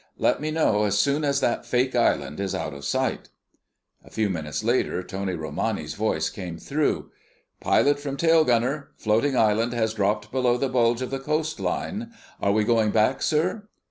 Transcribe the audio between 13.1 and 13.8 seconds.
sir?"